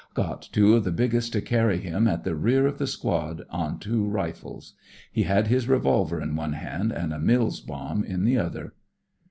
[0.15, 3.77] Got two of the biggest to carry him at the rear of the squad on
[3.77, 4.73] two rifles.
[5.11, 8.73] He had his revolver in one hand and a Mills bomb in the other.